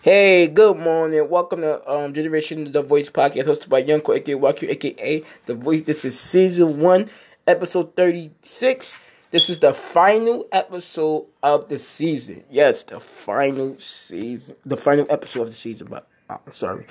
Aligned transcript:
Hey, 0.00 0.46
good 0.46 0.78
morning. 0.78 1.28
Welcome 1.28 1.62
to 1.62 1.90
um, 1.90 2.14
Generation 2.14 2.70
The 2.70 2.82
Voice 2.82 3.10
podcast 3.10 3.46
hosted 3.46 3.68
by 3.68 3.82
Youngko, 3.82 4.14
aka 4.14 4.36
Waku, 4.36 4.68
aka 4.70 5.24
The 5.46 5.54
Voice. 5.54 5.82
This 5.82 6.04
is 6.04 6.18
season 6.18 6.78
one, 6.78 7.08
episode 7.48 7.96
36. 7.96 8.96
This 9.32 9.50
is 9.50 9.58
the 9.58 9.74
final 9.74 10.46
episode 10.52 11.26
of 11.42 11.68
the 11.68 11.80
season. 11.80 12.44
Yes, 12.48 12.84
the 12.84 13.00
final 13.00 13.76
season, 13.80 14.56
the 14.64 14.76
final 14.76 15.04
episode 15.10 15.42
of 15.42 15.48
the 15.48 15.54
season. 15.54 15.88
But 15.90 16.06
uh, 16.30 16.38
I'm 16.46 16.52
sorry. 16.52 16.86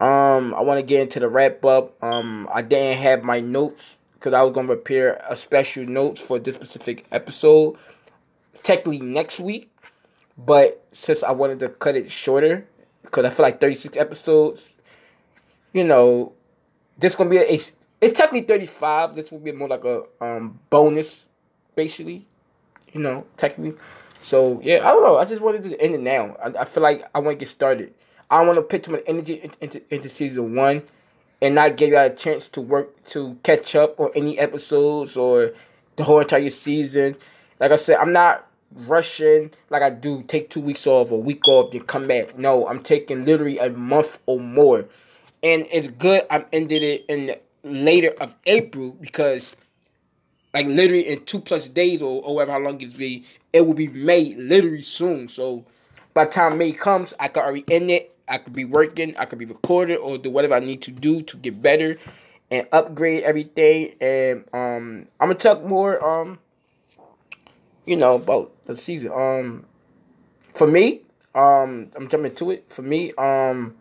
Um, 0.00 0.54
I 0.54 0.62
want 0.62 0.78
to 0.78 0.84
get 0.84 1.02
into 1.02 1.20
the 1.20 1.28
wrap 1.28 1.64
up. 1.64 2.02
Um, 2.02 2.48
I 2.52 2.62
didn't 2.62 2.98
have 2.98 3.22
my 3.22 3.38
notes 3.38 3.96
because 4.14 4.32
I 4.32 4.42
was 4.42 4.52
gonna 4.52 4.66
prepare 4.66 5.24
a 5.28 5.36
special 5.36 5.86
notes 5.86 6.20
for 6.20 6.40
this 6.40 6.56
specific 6.56 7.06
episode. 7.12 7.76
Technically 8.64 8.98
next 8.98 9.38
week, 9.38 9.70
but 10.36 10.84
since 10.92 11.22
I 11.22 11.30
wanted 11.32 11.60
to 11.60 11.68
cut 11.68 11.96
it 11.96 12.10
shorter, 12.10 12.66
because 13.02 13.24
I 13.24 13.30
feel 13.30 13.44
like 13.44 13.60
36 13.60 13.96
episodes, 13.96 14.72
you 15.72 15.84
know, 15.84 16.32
this 16.98 17.14
gonna 17.14 17.30
be 17.30 17.38
a. 17.38 17.60
It's 18.00 18.18
technically 18.18 18.42
35. 18.42 19.14
This 19.14 19.30
will 19.30 19.38
be 19.38 19.52
more 19.52 19.68
like 19.68 19.84
a 19.84 20.02
um 20.20 20.58
bonus, 20.70 21.26
basically. 21.74 22.26
You 22.92 23.00
know, 23.00 23.26
technically. 23.36 23.78
So 24.20 24.60
yeah, 24.62 24.78
I 24.88 24.92
don't 24.92 25.02
know. 25.02 25.18
I 25.18 25.24
just 25.24 25.42
wanted 25.42 25.64
to 25.64 25.80
end 25.80 25.94
it 25.94 26.00
now. 26.00 26.36
I, 26.42 26.60
I 26.60 26.64
feel 26.64 26.82
like 26.82 27.04
I 27.14 27.18
want 27.18 27.38
to 27.38 27.44
get 27.44 27.48
started. 27.48 27.94
I 28.30 28.40
want 28.44 28.56
to 28.56 28.62
put 28.62 28.84
too 28.84 28.92
much 28.92 29.02
energy 29.06 29.40
into, 29.42 29.56
into, 29.60 29.94
into 29.94 30.08
season 30.08 30.54
one, 30.54 30.82
and 31.42 31.54
not 31.54 31.76
give 31.76 31.90
you 31.90 31.98
a 31.98 32.10
chance 32.10 32.48
to 32.48 32.60
work 32.60 33.04
to 33.06 33.38
catch 33.42 33.74
up 33.74 34.00
on 34.00 34.10
any 34.14 34.38
episodes 34.38 35.16
or 35.16 35.52
the 35.96 36.04
whole 36.04 36.20
entire 36.20 36.50
season. 36.50 37.16
Like 37.60 37.70
I 37.70 37.76
said, 37.76 37.98
I'm 37.98 38.12
not 38.12 38.48
rushing 38.74 39.50
like 39.70 39.82
I 39.82 39.90
do 39.90 40.22
take 40.24 40.50
two 40.50 40.60
weeks 40.60 40.86
off, 40.86 41.10
a 41.10 41.16
week 41.16 41.46
off, 41.48 41.70
then 41.70 41.82
come 41.82 42.06
back. 42.06 42.38
No, 42.38 42.66
I'm 42.68 42.82
taking 42.82 43.24
literally 43.24 43.58
a 43.58 43.70
month 43.70 44.18
or 44.26 44.40
more. 44.40 44.86
And 45.42 45.66
it's 45.70 45.88
good 45.88 46.22
I'm 46.30 46.46
ended 46.52 46.82
it 46.82 47.04
in 47.08 47.36
later 47.62 48.14
of 48.20 48.34
April 48.46 48.92
because 49.00 49.56
like 50.52 50.66
literally 50.66 51.08
in 51.08 51.24
two 51.24 51.40
plus 51.40 51.68
days 51.68 52.02
or, 52.02 52.22
or 52.22 52.36
whatever 52.36 52.52
how 52.52 52.58
long 52.58 52.80
it's 52.80 52.92
be, 52.92 53.24
it 53.52 53.62
will 53.62 53.74
be 53.74 53.88
May 53.88 54.34
literally 54.34 54.82
soon. 54.82 55.28
So 55.28 55.66
by 56.14 56.24
the 56.24 56.30
time 56.30 56.58
May 56.58 56.72
comes, 56.72 57.12
I 57.18 57.28
could 57.28 57.42
already 57.42 57.64
end 57.70 57.90
it. 57.90 58.16
I 58.28 58.38
could 58.38 58.54
be 58.54 58.64
working, 58.64 59.16
I 59.16 59.26
could 59.26 59.38
be 59.38 59.44
recording 59.44 59.96
or 59.98 60.16
do 60.16 60.30
whatever 60.30 60.54
I 60.54 60.60
need 60.60 60.82
to 60.82 60.90
do 60.90 61.22
to 61.22 61.36
get 61.36 61.60
better 61.60 61.96
and 62.50 62.66
upgrade 62.72 63.24
everything. 63.24 63.94
And 64.00 64.44
um 64.52 65.08
I'm 65.20 65.28
gonna 65.28 65.34
talk 65.34 65.64
more 65.64 66.02
um 66.04 66.38
you 67.86 67.96
know, 67.96 68.16
about 68.16 68.52
the 68.66 68.76
season. 68.76 69.10
Um, 69.12 69.66
for 70.54 70.66
me, 70.66 71.02
um, 71.34 71.90
I'm 71.96 72.08
jumping 72.08 72.34
to 72.36 72.50
it. 72.52 72.72
For 72.72 72.82
me, 72.82 73.12
um, 73.18 73.74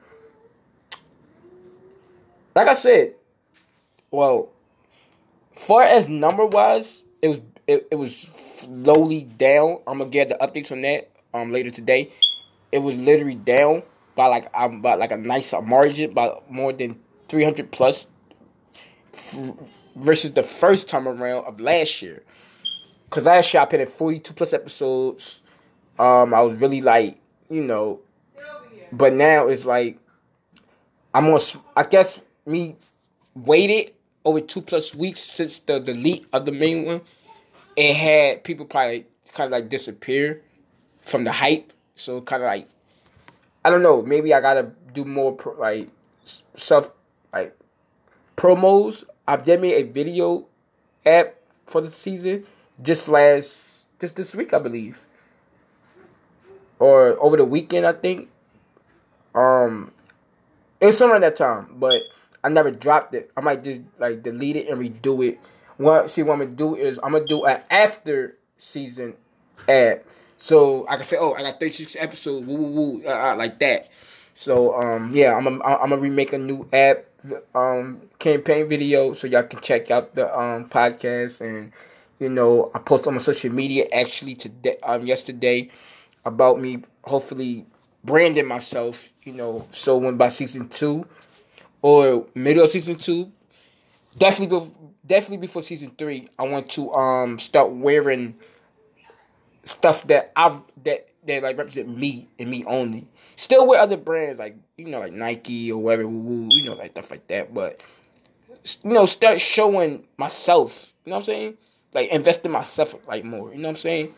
like 2.56 2.68
I 2.68 2.74
said, 2.74 3.16
well, 4.12 4.50
far 5.54 5.84
as 5.84 6.10
number 6.10 6.46
wise, 6.46 7.04
it 7.22 7.30
was 7.30 7.42
it, 7.68 7.88
it 7.92 7.96
was 7.96 8.32
slowly 8.36 9.24
down. 9.24 9.80
I'm 9.88 10.00
gonna 10.00 10.10
get 10.10 10.30
the 10.30 10.36
updates 10.36 10.72
on 10.72 10.82
that 10.82 11.10
um 11.34 11.52
later 11.52 11.72
today. 11.72 12.12
It 12.72 12.80
was 12.80 12.96
literally 12.98 13.36
down 13.36 13.84
by 14.16 14.28
like 14.28 14.50
um 14.54 14.82
by 14.82 14.96
like 14.96 15.12
a 15.12 15.18
nice 15.18 15.54
margin 15.64 16.14
by 16.14 16.34
more 16.50 16.74
than 16.74 17.00
300 17.30 17.72
plus 17.72 18.08
versus 19.96 20.34
the 20.34 20.44
first 20.44 20.90
time 20.90 21.08
around 21.08 21.46
of 21.46 21.60
last 21.60 22.02
year. 22.02 22.24
Cause 23.14 23.26
last 23.26 23.54
year 23.54 23.62
I 23.62 23.76
in 23.76 23.86
42 23.86 24.34
plus 24.34 24.54
episodes. 24.54 25.44
Um, 26.00 26.34
I 26.34 26.42
was 26.42 26.56
really 26.56 26.82
like, 26.82 27.20
you 27.48 27.62
know, 27.62 28.00
but 28.92 29.14
now 29.14 29.50
it's 29.50 29.68
like 29.68 30.00
I'm 31.14 31.28
on. 31.28 31.40
I 31.78 31.84
guess 31.84 32.20
me 32.48 32.76
waited 33.36 33.94
over 34.26 34.40
two 34.40 34.64
plus 34.64 34.96
weeks 34.96 35.20
since 35.20 35.60
the 35.60 35.78
delete 35.78 36.26
of 36.34 36.48
the 36.48 36.52
main 36.52 36.86
one. 36.86 37.02
It 37.76 37.96
had 37.96 38.44
people 38.44 38.66
probably 38.66 39.06
kind 39.32 39.46
of 39.46 39.52
like 39.52 39.70
disappear 39.70 40.42
from 41.04 41.24
the 41.24 41.32
hype. 41.32 41.72
So 41.94 42.20
kind 42.20 42.42
of 42.42 42.48
like 42.48 42.68
I 43.64 43.70
don't 43.70 43.84
know. 43.84 44.02
Maybe 44.02 44.34
I 44.34 44.42
gotta 44.42 44.72
do 44.96 45.06
more 45.06 45.34
pro, 45.34 45.54
like 45.54 45.88
self 46.56 46.92
like 47.32 47.56
promos. 48.38 49.04
I've 49.28 49.46
done 49.46 49.62
me 49.62 49.74
a 49.74 49.84
video 49.84 50.48
app 51.06 51.36
for 51.68 51.80
the 51.80 51.92
season 51.92 52.48
just 52.82 53.08
last 53.08 53.84
just 54.00 54.16
this 54.16 54.36
week 54.36 54.54
I 54.54 54.60
believe. 54.60 55.06
Or 56.80 57.18
over 57.22 57.38
the 57.38 57.46
weekend 57.46 57.86
I 57.86 57.94
think. 57.94 58.30
Um 59.36 59.92
it 60.80 60.88
was 60.88 60.98
somewhere 60.98 61.20
that 61.20 61.38
time, 61.38 61.68
but 61.76 62.02
I 62.44 62.50
never 62.50 62.70
dropped 62.70 63.14
it. 63.14 63.32
I 63.38 63.42
might 63.42 63.64
just 63.64 63.82
like 64.00 64.22
delete 64.22 64.58
it 64.58 64.68
and 64.68 64.80
redo 64.80 65.26
it. 65.26 65.40
What 65.78 66.10
see 66.10 66.24
what 66.24 66.34
I'm 66.34 66.40
gonna 66.40 66.52
do 66.52 66.76
is 66.76 67.00
I'm 67.02 67.14
gonna 67.14 67.26
do 67.26 67.46
an 67.46 67.62
after 67.70 68.38
season 68.58 69.14
ad. 69.68 70.04
So 70.38 70.86
I 70.90 70.98
can 70.98 71.06
say, 71.06 71.16
oh, 71.18 71.34
I 71.34 71.42
got 71.42 71.60
36 71.60 71.96
episodes, 71.98 72.46
woo 72.46 72.58
woo 72.58 72.72
woo, 72.72 73.04
uh, 73.06 73.32
uh, 73.32 73.36
like 73.38 73.60
that. 73.60 73.90
So 74.36 74.76
um 74.76 75.16
yeah, 75.16 75.36
I'm 75.36 75.48
a, 75.48 75.52
I'm 75.64 75.90
gonna 75.90 75.98
remake 75.98 76.34
a 76.34 76.38
new 76.38 76.68
app 76.74 77.06
um 77.56 78.02
campaign 78.20 78.68
video 78.68 79.14
so 79.14 79.28
y'all 79.28 79.44
can 79.44 79.62
check 79.62 79.90
out 79.90 80.14
the 80.16 80.28
um 80.38 80.68
podcast 80.70 81.40
and 81.40 81.72
you 82.20 82.30
know, 82.30 82.72
I 82.74 82.80
posted 82.80 83.08
on 83.08 83.16
my 83.16 83.20
social 83.20 83.52
media 83.52 83.88
actually 83.94 84.36
today, 84.36 84.78
um, 84.84 85.06
yesterday, 85.06 85.70
about 86.26 86.60
me 86.60 86.84
hopefully 87.04 87.66
branding 88.04 88.48
myself. 88.48 89.12
You 89.24 89.34
know, 89.34 89.66
so 89.72 89.98
when 89.98 90.18
by 90.18 90.30
season 90.30 90.70
two 90.70 91.06
or 91.82 92.26
middle 92.36 92.64
of 92.64 92.70
season 92.70 92.96
two, 92.96 93.32
definitely, 94.18 94.60
be, 94.60 94.72
definitely 95.06 95.38
before 95.38 95.62
season 95.62 95.92
three, 95.98 96.28
I 96.40 96.44
want 96.44 96.70
to 96.72 96.92
um 96.94 97.40
start 97.40 97.72
wearing 97.72 98.36
stuff 99.64 100.08
that 100.08 100.32
I've 100.36 100.62
that 100.84 101.08
that 101.26 101.44
like 101.44 101.58
represent 101.58 101.96
me 101.96 102.28
and 102.40 102.50
me 102.50 102.64
only. 102.66 103.08
Still 103.36 103.68
with 103.68 103.80
other 103.80 103.98
brands 103.98 104.40
like 104.40 104.56
you 104.78 104.86
know 104.86 105.00
like 105.00 105.14
Nike 105.14 105.72
or 105.72 105.82
whatever, 105.82 106.04
you 106.04 106.64
know 106.64 106.74
like 106.74 106.92
stuff 106.92 107.12
like 107.12 107.28
that. 107.28 107.54
But 107.54 107.82
you 108.84 108.92
know, 108.92 109.06
start 109.06 109.42
showing 109.42 110.06
myself. 110.18 110.94
You 111.06 111.12
know 111.12 111.18
what 111.18 111.22
I'm 111.22 111.26
saying? 111.26 111.58
Like 111.94 112.10
invest 112.10 112.46
in 112.46 112.52
myself 112.52 112.96
like 113.08 113.24
more. 113.24 113.52
You 113.52 113.60
know 113.60 113.70
what 113.70 113.76
I'm 113.76 113.82
saying? 113.82 114.14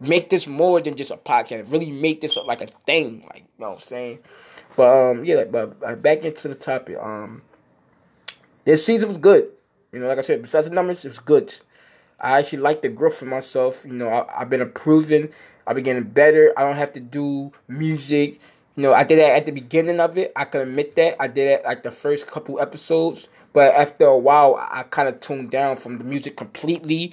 Make 0.00 0.30
this 0.30 0.46
more 0.46 0.80
than 0.80 0.96
just 0.96 1.10
a 1.10 1.16
podcast. 1.16 1.70
Really 1.70 1.90
make 1.90 2.20
this 2.20 2.36
like 2.36 2.60
a 2.60 2.66
thing. 2.66 3.24
Like 3.28 3.44
you 3.58 3.64
know 3.64 3.70
what 3.70 3.76
I'm 3.76 3.80
saying? 3.80 4.18
But 4.76 5.10
um 5.10 5.24
yeah, 5.24 5.44
but 5.44 5.76
uh, 5.84 5.94
back 5.94 6.24
into 6.24 6.48
the 6.48 6.54
topic. 6.54 6.96
Um 7.00 7.42
this 8.64 8.84
season 8.84 9.08
was 9.08 9.18
good. 9.18 9.50
You 9.92 10.00
know, 10.00 10.08
like 10.08 10.18
I 10.18 10.22
said, 10.22 10.42
besides 10.42 10.68
the 10.68 10.74
numbers, 10.74 11.04
it 11.04 11.08
was 11.08 11.18
good. 11.18 11.54
I 12.18 12.38
actually 12.38 12.60
like 12.60 12.82
the 12.82 12.88
growth 12.88 13.18
for 13.18 13.26
myself. 13.26 13.84
You 13.84 13.92
know, 13.92 14.08
I, 14.08 14.38
have 14.38 14.50
been 14.50 14.60
improving. 14.60 15.30
I've 15.66 15.74
been 15.74 15.84
getting 15.84 16.04
better. 16.04 16.52
I 16.56 16.62
don't 16.62 16.76
have 16.76 16.92
to 16.94 17.00
do 17.00 17.52
music. 17.68 18.40
You 18.76 18.82
know, 18.82 18.92
I 18.94 19.04
did 19.04 19.18
that 19.18 19.36
at 19.36 19.46
the 19.46 19.52
beginning 19.52 20.00
of 20.00 20.18
it. 20.18 20.32
I 20.34 20.46
can 20.46 20.62
admit 20.62 20.96
that. 20.96 21.20
I 21.20 21.28
did 21.28 21.48
it 21.48 21.64
like 21.64 21.82
the 21.82 21.90
first 21.90 22.26
couple 22.26 22.60
episodes. 22.60 23.28
But 23.54 23.72
after 23.72 24.06
a 24.06 24.18
while, 24.18 24.56
I 24.56 24.82
kind 24.82 25.08
of 25.08 25.20
tuned 25.20 25.52
down 25.52 25.76
from 25.76 25.98
the 25.98 26.04
music 26.04 26.36
completely, 26.36 27.12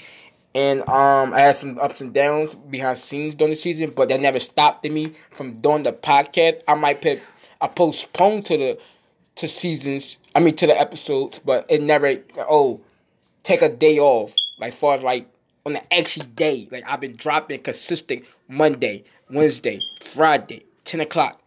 and 0.55 0.81
um, 0.89 1.33
I 1.33 1.41
had 1.41 1.55
some 1.55 1.77
ups 1.77 2.01
and 2.01 2.13
downs 2.13 2.55
behind 2.55 2.97
scenes 2.97 3.35
during 3.35 3.51
the 3.51 3.55
season. 3.55 3.91
But 3.95 4.09
that 4.09 4.19
never 4.19 4.39
stopped 4.39 4.83
me 4.83 5.13
from 5.29 5.61
doing 5.61 5.83
the 5.83 5.93
podcast. 5.93 6.61
I 6.67 6.73
might 6.73 6.99
put 7.01 7.21
I 7.61 7.67
postponed 7.67 8.47
to 8.47 8.57
the 8.57 8.79
to 9.35 9.47
seasons. 9.47 10.17
I 10.33 10.39
mean 10.39 10.55
to 10.55 10.65
the 10.65 10.77
episodes, 10.77 11.37
but 11.37 11.67
it 11.69 11.83
never. 11.83 12.17
Oh, 12.37 12.81
take 13.43 13.61
a 13.61 13.69
day 13.69 13.99
off. 13.99 14.33
Like 14.57 14.73
far 14.73 14.95
as 14.95 15.03
like 15.03 15.27
on 15.63 15.73
the 15.73 15.93
actual 15.93 16.23
day, 16.25 16.67
like 16.71 16.89
I've 16.89 17.01
been 17.01 17.15
dropping 17.15 17.61
consistent 17.61 18.25
Monday, 18.47 19.03
Wednesday, 19.29 19.79
Friday, 20.01 20.65
ten 20.85 21.01
o'clock. 21.01 21.39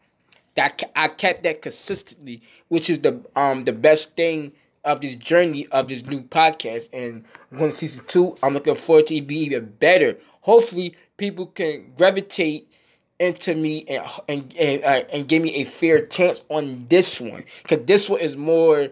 That 0.55 0.85
I 0.95 1.09
kept 1.09 1.43
that 1.43 1.63
consistently, 1.63 2.43
which 2.69 2.89
is 2.89 3.01
the 3.01 3.21
um 3.35 3.63
the 3.63 3.73
best 3.73 4.15
thing 4.15 4.53
of 4.85 5.01
this 5.01 5.15
journey 5.15 5.67
of 5.69 5.89
this 5.89 6.07
new 6.07 6.23
podcast. 6.23 6.89
And 6.93 7.25
to 7.59 7.73
season 7.73 8.05
two, 8.07 8.37
I'm 8.43 8.55
looking 8.55 8.75
forward 8.75 9.07
to 9.09 9.17
it 9.17 9.27
be 9.27 9.39
even 9.39 9.67
better. 9.81 10.19
Hopefully, 10.43 10.97
people 11.17 11.47
can 11.47 11.93
gravitate 11.97 12.71
into 13.19 13.55
me 13.55 13.85
and 13.89 14.05
and 14.29 14.55
and, 14.57 14.85
uh, 14.85 15.05
and 15.13 15.29
give 15.29 15.43
me 15.43 15.55
a 15.57 15.65
fair 15.65 16.05
chance 16.07 16.43
on 16.49 16.87
this 16.89 17.21
one 17.21 17.45
because 17.63 17.85
this 17.87 18.09
one 18.09 18.21
is 18.21 18.37
more 18.37 18.89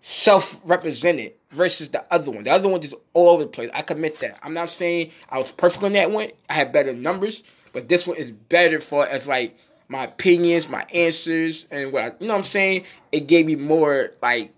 self-represented 0.00 1.32
versus 1.50 1.90
the 1.90 2.04
other 2.12 2.30
one. 2.30 2.42
The 2.42 2.50
other 2.50 2.68
one 2.68 2.82
is 2.82 2.94
all 3.12 3.30
over 3.30 3.44
the 3.44 3.50
place. 3.50 3.70
I 3.72 3.82
commit 3.82 4.18
that. 4.18 4.38
I'm 4.42 4.54
not 4.54 4.68
saying 4.68 5.12
I 5.30 5.38
was 5.38 5.50
perfect 5.50 5.84
on 5.84 5.92
that 5.92 6.10
one. 6.10 6.28
I 6.50 6.54
had 6.54 6.72
better 6.72 6.92
numbers, 6.92 7.44
but 7.72 7.88
this 7.88 8.06
one 8.06 8.16
is 8.16 8.32
better 8.32 8.80
for 8.80 9.06
as 9.06 9.28
like 9.28 9.56
my 9.88 10.04
opinions, 10.04 10.68
my 10.68 10.84
answers, 10.92 11.68
and 11.70 11.92
what 11.92 12.02
I, 12.02 12.06
you 12.18 12.26
know 12.26 12.34
what 12.34 12.38
I'm 12.38 12.44
saying. 12.44 12.84
It 13.12 13.28
gave 13.28 13.46
me 13.46 13.54
more 13.54 14.10
like 14.22 14.52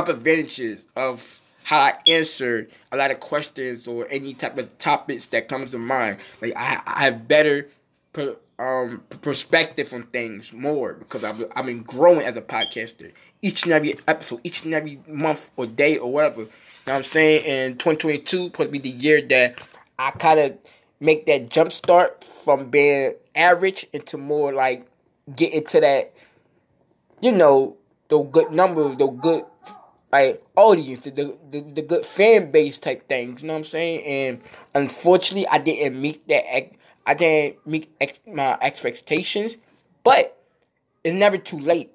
up 0.00 0.08
advantages 0.08 0.80
of 0.96 1.40
how 1.62 1.80
I 1.80 1.94
answer 2.06 2.66
a 2.90 2.96
lot 2.96 3.10
of 3.10 3.20
questions 3.20 3.86
or 3.86 4.08
any 4.10 4.32
type 4.34 4.58
of 4.58 4.76
topics 4.78 5.26
that 5.26 5.48
comes 5.48 5.72
to 5.72 5.78
mind. 5.78 6.18
Like 6.40 6.54
I, 6.56 6.80
I 6.86 7.04
have 7.04 7.28
better 7.28 7.68
per, 8.12 8.36
um 8.58 9.02
perspective 9.22 9.92
on 9.94 10.02
things 10.04 10.52
more 10.52 10.94
because 10.94 11.22
I've 11.22 11.44
I've 11.54 11.66
been 11.66 11.82
growing 11.82 12.26
as 12.26 12.36
a 12.36 12.42
podcaster 12.42 13.12
each 13.42 13.64
and 13.64 13.72
every 13.72 13.96
episode, 14.08 14.40
each 14.42 14.64
and 14.64 14.74
every 14.74 15.00
month 15.06 15.50
or 15.56 15.66
day 15.66 15.98
or 15.98 16.10
whatever. 16.10 16.42
You 16.42 16.46
know 16.46 16.94
what 16.94 16.96
I'm 16.96 17.02
saying? 17.02 17.44
And 17.46 17.78
2022 17.78 18.46
supposed 18.46 18.68
to 18.68 18.72
be 18.72 18.78
the 18.78 18.90
year 18.90 19.20
that 19.22 19.58
I 19.98 20.10
kind 20.12 20.40
of 20.40 20.58
make 20.98 21.26
that 21.26 21.50
jump 21.50 21.72
start 21.72 22.24
from 22.24 22.70
being 22.70 23.14
average 23.34 23.86
into 23.92 24.16
more 24.18 24.52
like 24.52 24.86
get 25.36 25.52
into 25.52 25.80
that, 25.80 26.12
you 27.20 27.32
know, 27.32 27.76
the 28.08 28.18
good 28.18 28.50
numbers, 28.50 28.96
the 28.96 29.06
good 29.06 29.44
like 30.12 30.42
audience, 30.56 31.00
the, 31.00 31.36
the 31.50 31.60
the 31.60 31.82
good 31.82 32.04
fan 32.04 32.50
base 32.50 32.78
type 32.78 33.08
things. 33.08 33.42
You 33.42 33.48
know 33.48 33.54
what 33.54 33.58
I'm 33.58 33.64
saying? 33.64 34.04
And 34.04 34.40
unfortunately, 34.74 35.46
I 35.48 35.58
didn't 35.58 36.00
meet 36.00 36.26
that 36.28 36.44
I 37.06 37.14
didn't 37.14 37.66
meet 37.66 37.94
ex- 38.00 38.20
my 38.26 38.58
expectations, 38.60 39.56
but 40.04 40.36
it's 41.04 41.14
never 41.14 41.38
too 41.38 41.58
late. 41.58 41.90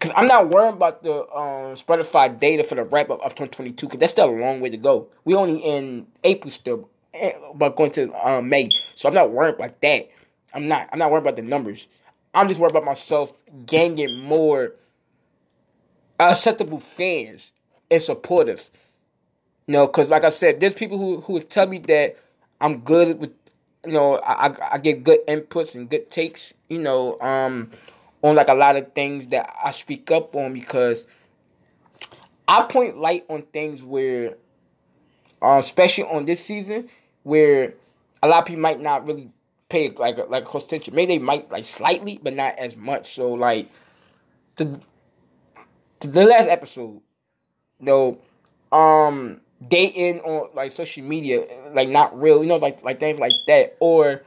Cause 0.00 0.12
I'm 0.16 0.26
not 0.26 0.50
worried 0.50 0.74
about 0.74 1.02
the 1.02 1.22
um, 1.34 1.74
Spotify 1.76 2.38
data 2.38 2.62
for 2.62 2.74
the 2.74 2.84
wrap 2.84 3.10
up 3.10 3.20
of 3.22 3.34
2022, 3.36 3.88
cause 3.88 4.00
that's 4.00 4.12
still 4.12 4.28
a 4.28 4.36
long 4.36 4.60
way 4.60 4.68
to 4.68 4.76
go. 4.76 5.08
We 5.24 5.34
only 5.34 5.58
in 5.58 6.06
April 6.24 6.50
still, 6.50 6.90
eh, 7.14 7.32
but 7.54 7.76
going 7.76 7.90
to 7.92 8.12
um, 8.28 8.48
May, 8.48 8.70
so 8.96 9.08
I'm 9.08 9.14
not 9.14 9.30
worried 9.30 9.54
about 9.54 9.80
that. 9.80 10.10
I'm 10.52 10.68
not. 10.68 10.88
I'm 10.92 10.98
not 10.98 11.10
worried 11.10 11.22
about 11.22 11.36
the 11.36 11.42
numbers. 11.42 11.86
I'm 12.34 12.48
just 12.48 12.60
worried 12.60 12.72
about 12.72 12.84
myself 12.84 13.38
gaining 13.66 14.18
more 14.20 14.74
acceptable 16.18 16.78
fans 16.78 17.52
and 17.90 18.02
supportive. 18.02 18.70
You 19.66 19.74
know, 19.74 19.88
cause 19.88 20.10
like 20.10 20.24
I 20.24 20.30
said, 20.30 20.60
there's 20.60 20.74
people 20.74 20.98
who 20.98 21.20
who 21.20 21.40
tell 21.40 21.66
me 21.66 21.78
that 21.78 22.16
I'm 22.60 22.80
good 22.80 23.18
with 23.18 23.32
you 23.86 23.92
know, 23.92 24.18
I, 24.18 24.54
I 24.72 24.78
get 24.78 25.04
good 25.04 25.26
inputs 25.26 25.74
and 25.74 25.88
good 25.88 26.10
takes, 26.10 26.54
you 26.68 26.78
know, 26.78 27.18
um, 27.20 27.70
on 28.22 28.34
like 28.34 28.48
a 28.48 28.54
lot 28.54 28.76
of 28.76 28.92
things 28.92 29.28
that 29.28 29.54
I 29.62 29.70
speak 29.72 30.10
up 30.10 30.34
on 30.34 30.54
because 30.54 31.06
I 32.48 32.62
point 32.62 32.96
light 32.98 33.24
on 33.28 33.42
things 33.42 33.84
where, 33.84 34.34
uh, 35.42 35.58
especially 35.58 36.04
on 36.04 36.24
this 36.24 36.44
season, 36.44 36.88
where 37.22 37.74
a 38.22 38.28
lot 38.28 38.40
of 38.40 38.46
people 38.46 38.62
might 38.62 38.80
not 38.80 39.06
really 39.06 39.30
pay 39.68 39.90
like 39.90 40.16
like 40.28 40.44
close 40.44 40.66
attention. 40.66 40.94
Maybe 40.94 41.18
they 41.18 41.22
might 41.22 41.50
like 41.50 41.64
slightly, 41.64 42.18
but 42.22 42.34
not 42.34 42.58
as 42.58 42.76
much. 42.76 43.14
So 43.14 43.32
like 43.32 43.68
the 44.56 44.80
the 46.10 46.24
last 46.24 46.48
episode, 46.48 47.00
know, 47.80 48.18
um, 48.72 49.40
dating 49.68 50.20
on 50.20 50.50
like 50.54 50.70
social 50.70 51.04
media, 51.04 51.44
like 51.72 51.88
not 51.88 52.18
real, 52.20 52.42
you 52.42 52.48
know, 52.48 52.56
like 52.56 52.82
like 52.82 53.00
things 53.00 53.18
like 53.18 53.32
that, 53.46 53.76
or 53.80 54.22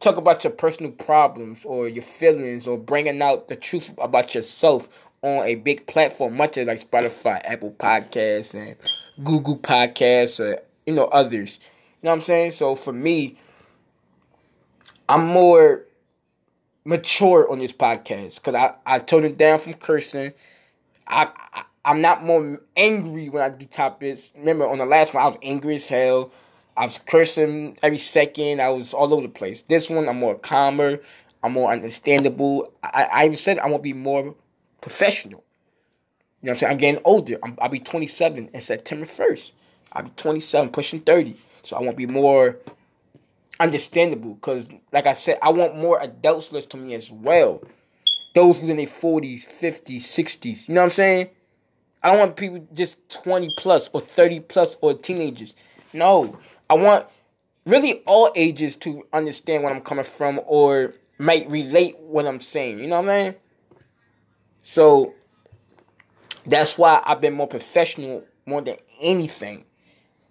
talk 0.00 0.16
about 0.16 0.44
your 0.44 0.52
personal 0.52 0.92
problems 0.92 1.64
or 1.64 1.88
your 1.88 2.02
feelings, 2.02 2.66
or 2.66 2.76
bringing 2.78 3.22
out 3.22 3.48
the 3.48 3.56
truth 3.56 3.94
about 3.98 4.34
yourself 4.34 4.88
on 5.22 5.44
a 5.44 5.54
big 5.56 5.86
platform, 5.86 6.36
much 6.36 6.58
as 6.58 6.66
like 6.66 6.80
Spotify, 6.80 7.40
Apple 7.44 7.74
Podcasts, 7.78 8.54
and 8.54 8.76
Google 9.24 9.56
Podcasts, 9.56 10.40
or 10.40 10.60
you 10.86 10.94
know 10.94 11.04
others. 11.06 11.60
You 12.02 12.06
know 12.06 12.10
what 12.10 12.16
I'm 12.16 12.20
saying? 12.22 12.50
So 12.52 12.74
for 12.74 12.92
me, 12.92 13.36
I'm 15.08 15.26
more 15.26 15.84
mature 16.84 17.50
on 17.50 17.58
this 17.58 17.72
podcast 17.72 18.36
because 18.36 18.54
I 18.54 18.74
I 18.86 18.98
toned 18.98 19.24
it 19.24 19.38
down 19.38 19.58
from 19.58 19.74
cursing. 19.74 20.32
I, 21.12 21.30
I 21.52 21.64
I'm 21.84 22.00
not 22.00 22.22
more 22.22 22.60
angry 22.76 23.28
when 23.28 23.42
I 23.42 23.48
do 23.48 23.66
topics. 23.66 24.32
Remember, 24.36 24.68
on 24.68 24.78
the 24.78 24.86
last 24.86 25.14
one, 25.14 25.24
I 25.24 25.26
was 25.26 25.36
angry 25.42 25.74
as 25.74 25.88
hell. 25.88 26.30
I 26.76 26.84
was 26.84 26.98
cursing 26.98 27.76
every 27.82 27.98
second. 27.98 28.62
I 28.62 28.70
was 28.70 28.94
all 28.94 29.12
over 29.12 29.22
the 29.22 29.28
place. 29.28 29.62
This 29.62 29.90
one, 29.90 30.08
I'm 30.08 30.18
more 30.18 30.36
calmer. 30.36 31.00
I'm 31.42 31.52
more 31.52 31.72
understandable. 31.72 32.72
I, 32.84 33.08
I 33.12 33.24
even 33.24 33.36
said 33.36 33.58
I 33.58 33.66
want 33.66 33.82
to 33.82 33.82
be 33.82 33.92
more 33.92 34.34
professional. 34.80 35.42
You 36.40 36.46
know 36.46 36.50
what 36.50 36.52
I'm 36.52 36.56
saying? 36.56 36.72
I'm 36.72 36.78
getting 36.78 37.02
older. 37.04 37.38
i 37.42 37.62
will 37.62 37.68
be 37.68 37.80
27 37.80 38.50
in 38.52 38.60
September 38.60 39.06
1st. 39.06 39.52
I'll 39.92 40.04
be 40.04 40.10
27, 40.16 40.70
pushing 40.70 41.00
30. 41.00 41.36
So 41.64 41.76
I 41.76 41.80
want 41.80 41.98
to 41.98 42.06
be 42.06 42.12
more 42.12 42.58
understandable. 43.58 44.34
Because, 44.34 44.68
like 44.92 45.06
I 45.06 45.12
said, 45.14 45.38
I 45.42 45.50
want 45.50 45.76
more 45.76 46.00
adults 46.00 46.52
listen 46.52 46.70
to 46.70 46.76
me 46.76 46.94
as 46.94 47.10
well. 47.10 47.62
Those 48.34 48.60
who's 48.60 48.70
in 48.70 48.78
their 48.78 48.86
40s, 48.86 49.46
50s, 49.46 49.98
60s. 49.98 50.68
You 50.68 50.74
know 50.74 50.80
what 50.80 50.86
I'm 50.86 50.90
saying? 50.90 51.28
I 52.02 52.10
don't 52.10 52.18
want 52.18 52.36
people 52.36 52.66
just 52.72 53.08
20 53.10 53.50
plus 53.56 53.90
or 53.92 54.00
30 54.00 54.40
plus 54.40 54.76
or 54.80 54.94
teenagers. 54.94 55.54
No. 55.92 56.38
I 56.68 56.74
want 56.74 57.06
really 57.66 58.02
all 58.06 58.32
ages 58.34 58.76
to 58.76 59.06
understand 59.12 59.62
where 59.62 59.72
I'm 59.72 59.82
coming 59.82 60.04
from 60.04 60.40
or 60.46 60.94
might 61.18 61.50
relate 61.50 61.98
what 61.98 62.26
I'm 62.26 62.40
saying. 62.40 62.78
You 62.80 62.88
know 62.88 63.00
what 63.00 63.10
I 63.10 63.22
mean? 63.22 63.34
So 64.62 65.14
that's 66.46 66.76
why 66.76 67.02
I've 67.04 67.20
been 67.20 67.34
more 67.34 67.48
professional 67.48 68.24
more 68.46 68.62
than 68.62 68.76
anything. 69.00 69.64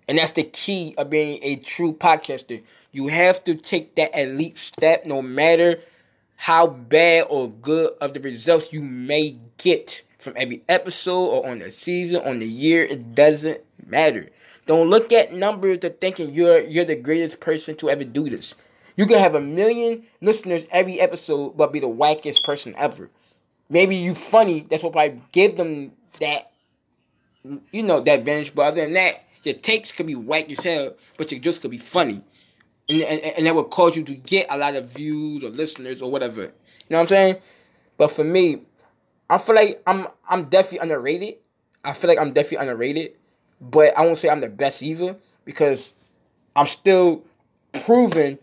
And 0.07 0.18
that's 0.18 0.33
the 0.33 0.44
key 0.44 0.94
of 0.97 1.09
being 1.09 1.39
a 1.42 1.56
true 1.57 1.94
podcaster. 1.94 2.62
You 2.92 3.07
have 3.07 3.44
to 3.45 3.56
take 3.56 3.95
that 3.95 4.18
elite 4.19 4.57
step 4.57 5.06
no 5.06 5.21
matter 5.21 5.80
how 6.42 6.66
bad 6.66 7.28
or 7.30 7.48
good 7.48 7.92
of 8.02 8.16
the 8.16 8.20
results 8.20 8.74
you 8.74 8.82
may 8.82 9.38
get 9.60 10.02
from 10.18 10.34
every 10.36 10.64
episode 10.68 11.28
or 11.28 11.48
on 11.48 11.60
the 11.60 11.70
season, 11.70 12.20
on 12.26 12.40
the 12.40 12.48
year, 12.48 12.84
it 12.84 13.14
doesn't 13.14 13.62
matter. 13.86 14.28
Don't 14.66 14.90
look 14.90 15.14
at 15.14 15.36
numbers 15.36 15.78
to 15.80 15.92
thinking 15.92 16.34
you're 16.34 16.60
you're 16.62 16.84
the 16.84 16.96
greatest 16.96 17.42
person 17.42 17.76
to 17.76 17.92
ever 17.92 18.04
do 18.04 18.28
this. 18.28 18.56
You 18.98 19.06
can 19.06 19.20
have 19.20 19.36
a 19.36 19.40
million 19.40 20.04
listeners 20.20 20.66
every 20.72 21.00
episode, 21.00 21.58
but 21.58 21.72
be 21.72 21.80
the 21.80 21.86
wackest 21.86 22.44
person 22.44 22.74
ever. 22.76 23.12
Maybe 23.70 23.98
you 23.98 24.16
funny, 24.16 24.62
that's 24.62 24.82
what 24.82 24.94
probably 24.94 25.22
give 25.32 25.58
them 25.58 25.92
that 26.20 26.52
you 27.72 27.84
know, 27.84 28.00
that 28.02 28.18
advantage. 28.18 28.56
But 28.56 28.64
other 28.64 28.82
than 28.82 28.94
that, 28.94 29.24
your 29.44 29.54
takes 29.54 29.92
could 29.92 30.08
be 30.08 30.16
whack 30.16 30.50
as 30.50 30.64
hell, 30.64 30.96
but 31.18 31.32
your 31.32 31.40
jokes 31.40 31.60
could 31.60 31.70
be 31.70 31.78
funny. 31.78 32.24
And, 32.92 33.02
and, 33.02 33.22
and 33.22 33.46
that 33.46 33.56
would 33.56 33.70
cause 33.70 33.96
you 33.96 34.04
to 34.04 34.16
get 34.16 34.48
a 34.50 34.58
lot 34.58 34.76
of 34.76 34.88
views 34.88 35.44
or 35.44 35.50
listeners 35.50 36.02
or 36.02 36.12
whatever. 36.12 36.42
You 36.42 36.48
know 36.90 36.98
what 36.98 37.02
I'm 37.02 37.08
saying? 37.08 37.36
But 37.98 38.12
for 38.12 38.24
me, 38.24 38.64
I 39.30 39.38
feel 39.38 39.56
like 39.56 39.82
I'm 39.88 40.08
I'm 40.28 40.46
definitely 40.50 40.80
underrated. 40.80 41.36
I 41.86 41.94
feel 41.94 42.10
like 42.10 42.20
I'm 42.20 42.34
definitely 42.34 42.68
underrated, 42.68 43.14
but 43.62 43.98
I 43.98 44.02
won't 44.02 44.18
say 44.18 44.30
I'm 44.30 44.42
the 44.42 44.50
best 44.50 44.84
either 44.84 45.16
because 45.46 45.96
I'm 46.56 46.66
still 46.66 47.24
proving 47.86 48.38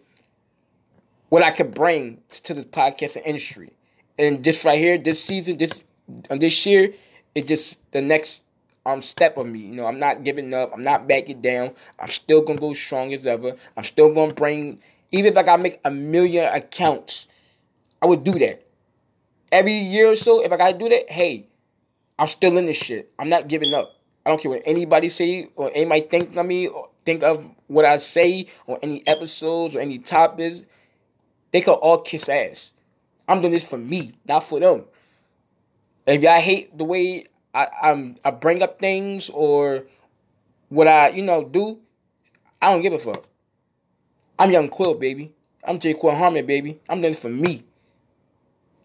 what 1.28 1.42
I 1.42 1.50
could 1.50 1.74
bring 1.74 2.22
to 2.44 2.54
the 2.54 2.62
podcasting 2.62 3.26
industry. 3.26 3.70
And 4.18 4.42
this 4.42 4.64
right 4.64 4.78
here, 4.78 4.96
this 4.96 5.22
season, 5.22 5.58
this 5.58 5.84
uh, 6.30 6.36
this 6.36 6.64
year, 6.64 6.92
it's 7.34 7.46
just 7.46 7.78
the 7.92 8.00
next 8.00 8.42
um 8.88 9.02
step 9.02 9.36
of 9.36 9.46
me. 9.46 9.60
You 9.60 9.74
know, 9.74 9.86
I'm 9.86 9.98
not 9.98 10.24
giving 10.24 10.52
up. 10.54 10.70
I'm 10.72 10.82
not 10.82 11.06
backing 11.06 11.40
down. 11.40 11.74
I'm 11.98 12.08
still 12.08 12.42
gonna 12.42 12.58
go 12.58 12.72
strong 12.72 13.12
as 13.12 13.26
ever. 13.26 13.54
I'm 13.76 13.84
still 13.84 14.12
gonna 14.14 14.34
bring. 14.34 14.80
Even 15.12 15.32
if 15.32 15.38
I 15.38 15.42
gotta 15.42 15.62
make 15.62 15.80
a 15.84 15.90
million 15.90 16.52
accounts, 16.52 17.28
I 18.02 18.06
would 18.06 18.24
do 18.24 18.32
that 18.32 18.68
every 19.52 19.74
year 19.74 20.10
or 20.10 20.16
so, 20.16 20.42
if 20.42 20.52
I 20.52 20.56
gotta 20.56 20.78
do 20.78 20.88
that, 20.88 21.10
hey, 21.10 21.46
I'm 22.18 22.26
still 22.26 22.56
in 22.58 22.66
this 22.66 22.76
shit. 22.76 23.12
I'm 23.18 23.28
not 23.28 23.48
giving 23.48 23.74
up. 23.74 23.94
I 24.24 24.30
don't 24.30 24.40
care 24.40 24.50
what 24.50 24.62
anybody 24.66 25.08
say 25.08 25.48
or 25.56 25.70
anybody 25.74 26.02
think 26.02 26.36
of 26.36 26.46
me 26.46 26.68
or 26.68 26.90
think 27.04 27.22
of 27.22 27.44
what 27.66 27.84
I 27.84 27.96
say 27.96 28.46
or 28.66 28.78
any 28.82 29.06
episodes 29.06 29.76
or 29.76 29.80
any 29.80 29.98
topics. 29.98 30.62
They 31.50 31.60
could 31.60 31.72
all 31.72 32.02
kiss 32.02 32.28
ass. 32.28 32.72
I'm 33.26 33.40
doing 33.40 33.52
this 33.52 33.68
for 33.68 33.78
me, 33.78 34.12
not 34.26 34.40
for 34.40 34.60
them. 34.60 34.84
If 36.06 36.22
y'all 36.22 36.40
hate 36.40 36.76
the 36.76 36.84
way 36.84 37.26
I 37.58 37.90
I'm, 37.90 38.16
I 38.24 38.30
bring 38.30 38.62
up 38.62 38.78
things 38.78 39.30
or 39.30 39.84
what 40.68 40.86
I 40.86 41.08
you 41.08 41.22
know 41.22 41.44
do, 41.44 41.78
I 42.62 42.70
don't 42.70 42.82
give 42.82 42.92
a 42.92 42.98
fuck. 42.98 43.24
I'm 44.38 44.52
Young 44.52 44.68
Quill, 44.68 44.94
baby. 44.94 45.32
I'm 45.64 45.80
Jaquil 45.80 46.16
Harmon, 46.16 46.46
baby. 46.46 46.78
I'm 46.88 47.00
doing 47.00 47.12
this 47.12 47.20
for 47.20 47.28
me. 47.28 47.64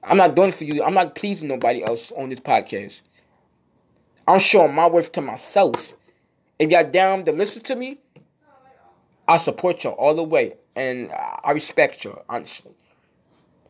I'm 0.03 0.17
not 0.17 0.35
doing 0.35 0.49
it 0.49 0.55
for 0.55 0.63
you. 0.63 0.83
I'm 0.83 0.95
not 0.95 1.13
pleasing 1.13 1.49
nobody 1.49 1.83
else 1.87 2.11
on 2.13 2.29
this 2.29 2.39
podcast. 2.39 3.01
I'm 4.27 4.39
showing 4.39 4.73
my 4.73 4.87
worth 4.87 5.11
to 5.13 5.21
myself. 5.21 5.93
If 6.57 6.71
y'all 6.71 6.89
down 6.89 7.25
to 7.25 7.31
listen 7.31 7.61
to 7.63 7.75
me, 7.75 7.99
I 9.27 9.37
support 9.37 9.83
y'all 9.83 9.93
all 9.93 10.15
the 10.15 10.23
way, 10.23 10.53
and 10.75 11.11
I 11.11 11.51
respect 11.51 12.03
y'all 12.03 12.23
honestly. 12.27 12.71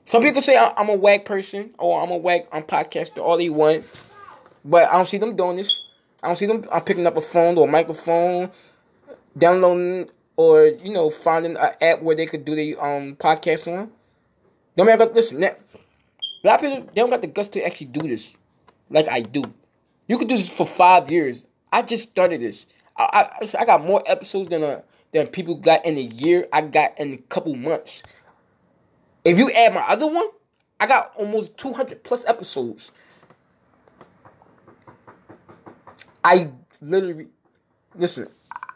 Some 0.06 0.24
people 0.24 0.42
say 0.42 0.58
I'm 0.58 0.90
a 0.90 0.96
wag 0.96 1.26
person 1.26 1.74
or 1.78 2.02
I'm 2.02 2.12
a 2.12 2.18
wag 2.18 2.48
I'm 2.54 2.64
podcaster, 2.64 3.18
all 3.20 3.38
they 3.38 3.50
want, 3.50 3.84
but 4.66 4.90
I 4.90 4.94
don't 4.94 5.08
see 5.08 5.18
them 5.18 5.36
doing 5.36 5.58
this. 5.58 5.82
I 6.22 6.28
don't 6.28 6.36
see 6.38 6.46
them. 6.46 6.66
I'm 6.72 6.82
picking 6.82 7.06
up 7.06 7.18
a 7.18 7.22
phone 7.22 7.58
or 7.58 7.68
a 7.68 7.72
microphone, 7.72 8.50
downloading 9.38 10.10
or 10.38 10.66
you 10.66 10.92
know 10.92 11.10
finding 11.10 11.58
an 11.58 11.72
app 11.82 12.02
where 12.02 12.16
they 12.16 12.26
could 12.26 12.46
do 12.46 12.56
their 12.56 12.84
um 12.84 13.16
podcast 13.16 13.72
on. 13.72 13.92
Don't 14.76 14.88
matter. 14.88 15.06
Listen, 15.06 15.44
a 15.44 15.56
lot 16.44 16.56
of 16.56 16.62
people 16.62 16.82
they 16.94 17.02
don't 17.02 17.10
got 17.10 17.22
the 17.22 17.28
guts 17.28 17.50
to 17.50 17.66
actually 17.66 17.88
do 17.88 18.08
this, 18.08 18.38
like 18.90 19.08
I 19.10 19.22
do. 19.22 19.44
You 20.08 20.18
could 20.18 20.28
do 20.28 20.38
this 20.38 20.56
for 20.56 20.66
five 20.66 21.12
years. 21.12 21.46
I 21.72 21.82
just 21.82 22.10
started 22.10 22.42
this. 22.42 22.66
I 22.98 23.30
I, 23.42 23.62
I 23.62 23.66
got 23.66 23.84
more 23.84 24.04
episodes 24.06 24.50
than 24.50 24.64
a, 24.64 24.68
uh, 24.68 24.82
than 25.12 25.28
people 25.28 25.56
got 25.56 25.86
in 25.86 25.98
a 25.98 26.02
year. 26.02 26.48
I 26.54 26.62
got 26.62 27.00
in 27.00 27.14
a 27.14 27.18
couple 27.18 27.56
months. 27.56 28.02
If 29.26 29.38
you 29.38 29.52
add 29.52 29.74
my 29.74 29.82
other 29.82 30.08
one, 30.08 30.28
I 30.80 30.88
got 30.88 31.14
almost 31.16 31.58
200 31.58 32.04
plus 32.04 32.26
episodes. 32.26 32.92
I 36.24 36.52
literally 36.82 37.28
listen. 37.96 38.28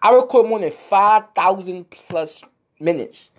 I 0.02 0.12
record 0.12 0.48
more 0.48 0.60
than 0.60 0.72
5,000 0.72 1.90
plus 1.90 2.44
minutes 2.80 3.32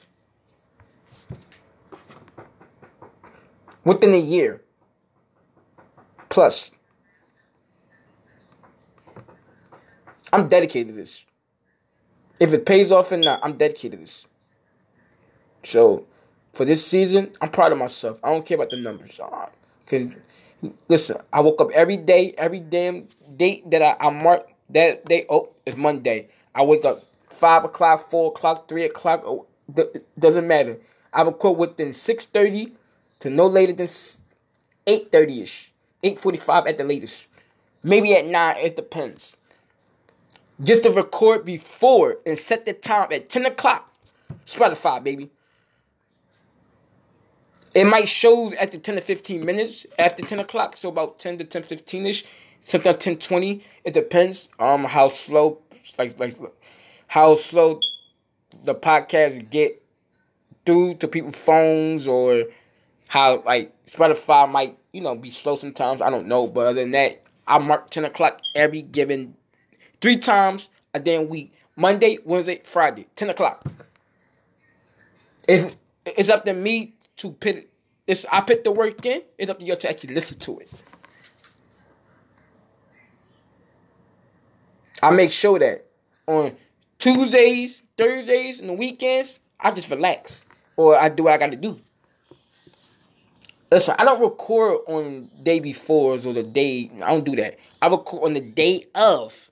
within 3.84 4.14
a 4.14 4.18
year. 4.18 4.62
Plus, 6.28 6.70
I'm 10.32 10.48
dedicated 10.48 10.88
to 10.88 11.00
this. 11.00 11.24
If 12.40 12.52
it 12.52 12.66
pays 12.66 12.92
off 12.92 13.12
or 13.12 13.16
not, 13.16 13.40
I'm 13.42 13.56
dedicated 13.56 13.92
to 13.92 13.96
this. 13.98 14.26
So, 15.64 16.06
for 16.52 16.64
this 16.64 16.86
season, 16.86 17.32
I'm 17.40 17.48
proud 17.48 17.72
of 17.72 17.78
myself. 17.78 18.20
I 18.22 18.30
don't 18.30 18.44
care 18.44 18.56
about 18.56 18.70
the 18.70 18.76
numbers. 18.76 19.18
Cause 19.86 20.06
listen, 20.88 21.18
I 21.32 21.40
woke 21.40 21.60
up 21.60 21.70
every 21.72 21.96
day, 21.96 22.34
every 22.36 22.60
damn 22.60 23.06
date 23.36 23.70
that 23.70 23.82
I, 23.82 24.08
I 24.08 24.10
mark 24.10 24.48
that 24.70 25.04
day. 25.04 25.26
Oh, 25.28 25.50
it's 25.66 25.76
Monday. 25.76 26.28
I 26.54 26.62
wake 26.62 26.84
up 26.84 27.02
five 27.30 27.64
o'clock, 27.64 28.08
four 28.08 28.28
o'clock, 28.28 28.68
three 28.68 28.84
o'clock. 28.84 29.22
Oh, 29.24 29.46
doesn't 30.18 30.46
matter. 30.46 30.78
I 31.12 31.22
record 31.22 31.58
within 31.58 31.92
six 31.92 32.26
thirty 32.26 32.72
to 33.20 33.30
no 33.30 33.46
later 33.46 33.72
than 33.72 33.88
eight 34.86 35.10
thirty 35.12 35.42
ish, 35.42 35.72
eight 36.02 36.18
forty 36.18 36.38
five 36.38 36.66
at 36.66 36.78
the 36.78 36.84
latest. 36.84 37.28
Maybe 37.82 38.14
at 38.14 38.26
nine. 38.26 38.56
It 38.58 38.76
depends 38.76 39.36
just 40.60 40.82
to 40.82 40.90
record 40.90 41.44
before 41.44 42.18
and 42.26 42.38
set 42.38 42.64
the 42.66 42.72
time 42.72 43.12
at 43.12 43.28
10 43.28 43.46
o'clock. 43.46 43.92
Spotify, 44.46 45.02
baby. 45.02 45.30
It 47.75 47.84
might 47.84 48.08
show 48.08 48.52
after 48.54 48.78
10 48.78 48.96
to 48.96 49.00
15 49.00 49.44
minutes 49.44 49.87
after 49.98 50.22
10 50.22 50.40
o'clock, 50.40 50.76
so 50.76 50.88
about 50.88 51.18
10 51.18 51.38
to 51.38 51.44
10 51.44 51.62
15 51.62 52.06
ish, 52.06 52.25
sometimes 52.60 52.96
10 52.96 53.18
20. 53.18 53.64
It 53.84 53.94
depends 53.94 54.48
um 54.58 54.84
how 54.84 55.08
slow 55.08 55.58
like 55.98 56.18
like 56.18 56.34
how 57.06 57.34
slow 57.34 57.80
the 58.64 58.75
podcast 58.75 59.50
get 59.50 59.82
through 60.64 60.94
to 60.94 61.08
people's 61.08 61.37
phones 61.37 62.06
or 62.06 62.44
how 63.06 63.42
like 63.44 63.72
Spotify 63.87 64.50
might, 64.50 64.78
you 64.92 65.00
know, 65.00 65.14
be 65.14 65.30
slow 65.30 65.56
sometimes. 65.56 66.02
I 66.02 66.10
don't 66.10 66.26
know. 66.26 66.46
But 66.46 66.68
other 66.68 66.80
than 66.80 66.90
that, 66.92 67.22
I 67.46 67.58
mark 67.58 67.90
10 67.90 68.04
o'clock 68.04 68.40
every 68.54 68.82
given 68.82 69.34
three 70.00 70.18
times 70.18 70.68
a 70.94 71.00
damn 71.00 71.28
week. 71.28 71.52
Monday, 71.76 72.18
Wednesday, 72.25 72.60
Friday, 72.64 73.06
10 73.16 73.30
o'clock. 73.30 73.64
It's, 75.46 75.76
it's 76.04 76.28
up 76.28 76.44
to 76.44 76.52
me 76.52 76.94
to 77.18 77.32
put 77.32 77.68
it's 78.06 78.25
I 78.32 78.40
put 78.40 78.64
the 78.64 78.72
work 78.72 79.04
in. 79.04 79.22
It's 79.37 79.50
up 79.50 79.60
to 79.60 79.64
you 79.64 79.76
to 79.76 79.88
actually 79.88 80.14
listen 80.14 80.38
to 80.40 80.58
it. 80.58 80.72
I 85.02 85.10
make 85.10 85.30
sure 85.30 85.58
that 85.58 85.87
on 86.26 86.56
Tuesdays, 86.98 87.82
Thursdays, 87.96 88.58
and 88.58 88.68
the 88.68 88.72
weekends, 88.72 89.38
I 89.60 89.70
just 89.70 89.90
relax. 89.90 90.44
Or 90.76 90.96
I 90.96 91.08
do 91.08 91.25
what 91.25 91.34
I 91.34 91.37
gotta 91.37 91.56
do. 91.56 91.78
Listen, 93.70 93.94
I 93.98 94.04
don't 94.04 94.20
record 94.20 94.78
on 94.88 95.30
day 95.42 95.60
befores 95.60 96.26
or 96.26 96.32
the 96.32 96.42
day. 96.42 96.90
I 97.02 97.10
don't 97.10 97.25
do 97.25 97.37
that. 97.37 97.58
I 97.82 97.88
record 97.88 98.25
on 98.25 98.32
the 98.32 98.40
day 98.40 98.87
of 98.94 99.50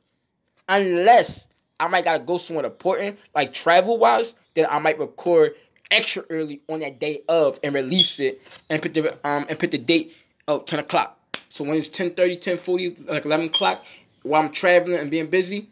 unless 0.68 1.46
I 1.78 1.88
might 1.88 2.04
gotta 2.04 2.20
go 2.20 2.38
somewhere 2.38 2.64
important, 2.64 3.18
like 3.35 3.52
travel 3.52 3.99
wise, 3.99 4.35
then 4.54 4.66
I 4.70 4.78
might 4.78 4.99
record 4.99 5.54
extra 5.90 6.25
early 6.31 6.61
on 6.69 6.81
that 6.81 6.99
day 6.99 7.23
of 7.28 7.61
and 7.62 7.75
release 7.75 8.19
it 8.21 8.40
and 8.71 8.83
put 8.83 8.95
the 8.95 9.12
um 9.26 9.47
and 9.49 9.59
put 9.59 9.71
the 9.71 9.78
date 9.78 10.14
of 10.49 10.64
10 10.64 10.81
o'clock. 10.81 11.19
So 11.49 11.64
when 11.64 11.76
it's 11.76 11.88
10 11.88 12.14
30, 12.14 12.37
10 12.37 12.57
40, 12.57 12.97
like 13.09 13.25
11 13.25 13.47
o'clock, 13.47 13.85
while 14.23 14.43
I'm 14.43 14.50
traveling 14.50 14.99
and 14.99 15.11
being 15.11 15.28
busy, 15.28 15.69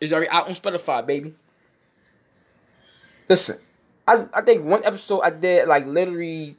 it's 0.00 0.12
already 0.12 0.28
out 0.28 0.46
on 0.48 0.54
Spotify, 0.54 1.06
baby. 1.06 1.34
Listen, 3.28 3.58
I 4.06 4.26
I 4.34 4.42
think 4.42 4.64
one 4.64 4.84
episode 4.84 5.20
I 5.20 5.30
did 5.30 5.66
like 5.66 5.86
literally 5.86 6.56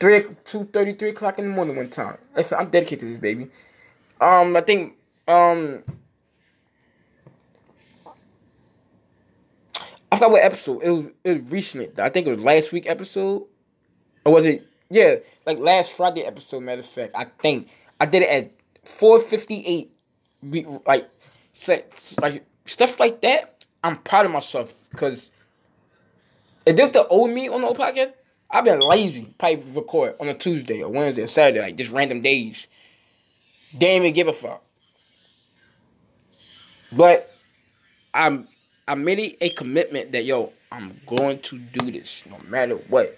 three 0.00 0.24
two 0.44 0.64
thirty 0.64 0.94
three 0.94 1.10
o'clock 1.10 1.38
in 1.38 1.48
the 1.48 1.54
morning 1.54 1.76
one 1.76 1.90
time. 1.90 2.16
Listen, 2.36 2.58
I'm 2.58 2.70
dedicated 2.70 3.00
to 3.00 3.12
this 3.12 3.20
baby. 3.20 3.48
Um, 4.20 4.56
I 4.56 4.62
think 4.62 4.94
um 5.26 5.82
I 10.10 10.16
forgot 10.16 10.30
what 10.30 10.44
episode. 10.44 10.82
It 10.82 10.90
was 10.90 11.06
it 11.24 11.42
was 11.42 11.52
recent. 11.52 11.98
I 11.98 12.08
think 12.08 12.26
it 12.26 12.30
was 12.30 12.44
last 12.44 12.72
week 12.72 12.88
episode. 12.88 13.44
Or 14.24 14.32
was 14.32 14.46
it 14.46 14.66
yeah, 14.90 15.16
like 15.46 15.58
last 15.58 15.92
Friday 15.92 16.22
episode, 16.22 16.62
matter 16.62 16.80
of 16.80 16.86
fact. 16.86 17.12
I 17.14 17.24
think. 17.24 17.68
I 18.00 18.06
did 18.06 18.22
it 18.22 18.28
at 18.28 18.50
four 18.88 19.20
fifty 19.20 19.64
eight. 19.66 19.90
Like 20.86 21.10
like 22.22 22.44
stuff 22.64 23.00
like 23.00 23.20
that, 23.22 23.64
I'm 23.82 23.96
proud 23.96 24.24
of 24.24 24.32
myself 24.32 24.72
because 24.90 25.30
if 26.64 26.76
this 26.76 26.90
the 26.90 27.06
old 27.08 27.30
me 27.30 27.48
on 27.48 27.62
the 27.62 27.66
old 27.66 27.78
podcast, 27.78 28.12
I've 28.50 28.64
been 28.64 28.80
lazy. 28.80 29.34
Probably 29.38 29.62
record 29.72 30.14
on 30.20 30.28
a 30.28 30.34
Tuesday 30.34 30.82
or 30.82 30.90
Wednesday 30.90 31.22
or 31.22 31.26
Saturday, 31.26 31.60
like 31.60 31.76
just 31.76 31.90
random 31.90 32.20
days. 32.22 32.66
Damn, 33.76 33.98
not 33.98 34.06
even 34.06 34.14
give 34.14 34.28
a 34.28 34.32
fuck. 34.32 34.64
But 36.96 37.30
I'm 38.14 38.48
I 38.88 38.94
made 38.94 39.36
a 39.42 39.50
commitment 39.50 40.12
that 40.12 40.24
yo, 40.24 40.50
I'm 40.72 40.98
going 41.06 41.40
to 41.40 41.58
do 41.58 41.90
this 41.90 42.24
no 42.28 42.38
matter 42.48 42.74
what. 42.74 43.16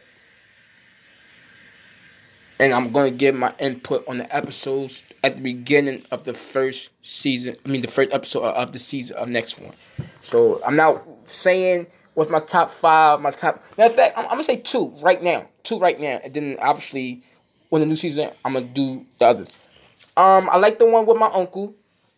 And 2.59 2.75
I'm 2.75 2.93
going 2.93 3.11
to 3.11 3.17
give 3.17 3.37
my 3.37 3.55
input 3.59 4.07
on 4.09 4.19
the 4.19 4.37
episodes 4.37 5.05
at 5.23 5.37
the 5.37 5.43
beginning 5.43 6.05
of 6.11 6.25
the 6.25 6.35
first 6.35 6.91
season. 7.03 7.57
I 7.65 7.69
mean, 7.69 7.83
the 7.83 7.89
first 7.89 8.11
episode 8.13 8.45
of 8.45 8.73
the 8.73 8.79
season 8.81 9.17
of 9.17 9.29
next 9.29 9.61
one. 9.61 9.73
So 10.23 10.61
I'm 10.67 10.77
not 10.77 11.03
saying 11.27 11.87
what's 12.15 12.31
my 12.31 12.41
top 12.41 12.71
five, 12.71 13.21
my 13.21 13.31
top. 13.31 13.63
Matter 13.79 13.91
of 13.91 13.95
fact, 13.95 14.19
I'm, 14.19 14.25
I'm 14.25 14.33
gonna 14.33 14.45
say 14.45 14.57
two 14.57 14.89
right 15.01 15.23
now, 15.23 15.47
two 15.63 15.79
right 15.79 15.99
now, 15.99 16.21
and 16.23 16.35
then 16.35 16.57
obviously 16.61 17.23
when 17.71 17.81
the 17.81 17.87
new 17.87 17.97
season, 17.97 18.31
I'm 18.45 18.55
gonna 18.55 18.67
do 18.67 19.01
the 19.21 19.27
others. 19.27 19.53
Um, 20.17 20.51
I 20.51 20.59
like 20.59 20.79
the 20.79 20.87
one 20.87 21.07
with 21.07 21.17
my 21.17 21.31
uncle, 21.33 21.75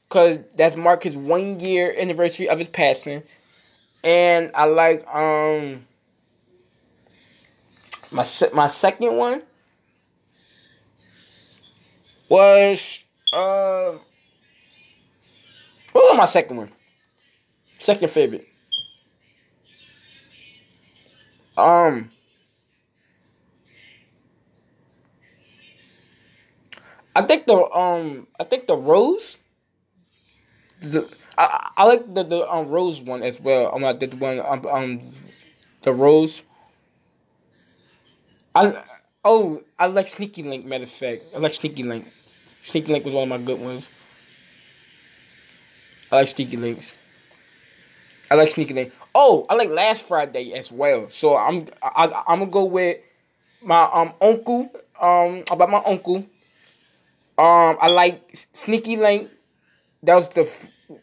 cause 0.08 0.38
that's 0.56 0.74
mark 0.74 1.04
his 1.04 1.16
one 1.16 1.60
year 1.60 1.94
anniversary 1.96 2.48
of 2.48 2.58
his 2.58 2.68
passing 2.68 3.22
and 4.04 4.50
I 4.54 4.64
like 4.64 5.06
um 5.06 5.86
my 8.10 8.24
my 8.52 8.68
second 8.68 9.16
one 9.16 9.42
was 12.28 12.98
uh 13.32 13.92
what 15.92 16.04
was 16.04 16.16
my 16.16 16.24
second 16.26 16.56
one? 16.56 16.70
Second 17.78 18.10
favorite. 18.10 18.46
Um 21.56 22.10
I 27.14 27.22
think 27.22 27.44
the 27.44 27.56
um 27.72 28.26
I 28.40 28.44
think 28.44 28.66
the 28.66 28.76
rose 28.76 29.36
the 30.80 31.08
I, 31.38 31.70
I 31.76 31.84
like 31.84 32.14
the 32.14 32.22
the 32.24 32.52
um, 32.52 32.68
rose 32.68 33.00
one 33.00 33.22
as 33.22 33.40
well. 33.40 33.72
I'm 33.74 33.84
um, 33.84 33.98
the 33.98 34.06
one 34.08 34.40
um, 34.40 34.66
um 34.66 35.00
the 35.82 35.92
rose. 35.92 36.42
I 38.54 38.82
oh 39.24 39.62
I 39.78 39.86
like 39.86 40.08
Sneaky 40.08 40.42
Link. 40.42 40.64
Matter 40.66 40.84
of 40.84 40.90
fact, 40.90 41.22
I 41.34 41.38
like 41.38 41.54
Sneaky 41.54 41.82
Link. 41.82 42.06
Sneaky 42.64 42.92
Link 42.92 43.04
was 43.04 43.14
one 43.14 43.24
of 43.24 43.28
my 43.28 43.44
good 43.44 43.60
ones. 43.60 43.88
I 46.10 46.16
like 46.16 46.28
Sneaky 46.28 46.56
Links. 46.58 46.94
I 48.30 48.34
like 48.34 48.48
Sneaky 48.48 48.74
Link. 48.74 48.92
Oh, 49.14 49.46
I 49.48 49.54
like 49.54 49.70
Last 49.70 50.02
Friday 50.02 50.52
as 50.52 50.70
well. 50.70 51.08
So 51.10 51.36
I'm 51.36 51.66
I, 51.82 52.24
I'm 52.28 52.40
gonna 52.40 52.50
go 52.50 52.64
with 52.64 52.98
my 53.62 53.84
um 53.92 54.12
uncle 54.20 54.70
um 55.00 55.44
about 55.50 55.70
my 55.70 55.82
uncle. 55.84 56.24
Um, 57.38 57.78
I 57.80 57.88
like 57.88 58.20
Sneaky 58.52 58.96
Link. 58.96 59.30
That 60.02 60.14
was 60.14 60.28
the 60.30 60.44